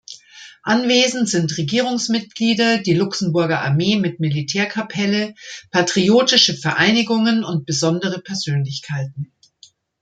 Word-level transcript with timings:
Anwesend 0.63 1.29
sind 1.29 1.55
Regierungsmitglieder, 1.59 2.79
die 2.79 2.95
Luxemburger 2.95 3.61
Armee 3.61 3.97
mit 3.97 4.19
Militärkapelle, 4.19 5.35
patriotische 5.69 6.55
Vereinigungen 6.57 7.43
und 7.43 7.67
besondere 7.67 8.19
Persönlichkeiten. 8.19 9.31